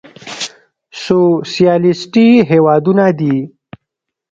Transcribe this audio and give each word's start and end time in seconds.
سوسيالېسټي 1.03 2.25
هېوادونه 2.49 3.05
دي. 3.19 3.35